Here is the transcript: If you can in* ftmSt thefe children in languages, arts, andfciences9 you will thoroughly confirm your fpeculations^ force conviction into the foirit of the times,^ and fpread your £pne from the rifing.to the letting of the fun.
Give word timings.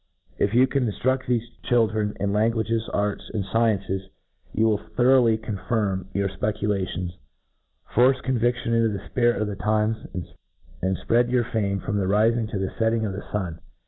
If 0.39 0.55
you 0.55 0.65
can 0.65 0.87
in* 0.87 0.93
ftmSt 0.93 1.25
thefe 1.27 1.43
children 1.61 2.17
in 2.19 2.33
languages, 2.33 2.89
arts, 2.91 3.29
andfciences9 3.35 4.09
you 4.51 4.65
will 4.65 4.79
thoroughly 4.79 5.37
confirm 5.37 6.07
your 6.11 6.27
fpeculations^ 6.27 7.17
force 7.93 8.19
conviction 8.21 8.73
into 8.73 8.89
the 8.97 9.09
foirit 9.13 9.39
of 9.39 9.45
the 9.47 9.55
times,^ 9.55 10.07
and 10.81 10.97
fpread 10.97 11.29
your 11.29 11.43
£pne 11.43 11.83
from 11.85 11.97
the 11.97 12.05
rifing.to 12.05 12.57
the 12.57 12.73
letting 12.79 13.05
of 13.05 13.13
the 13.13 13.21
fun. 13.31 13.59